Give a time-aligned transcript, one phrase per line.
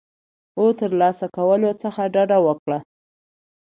[0.57, 2.79] او ترلاسه کولو څخه ډډه وکړه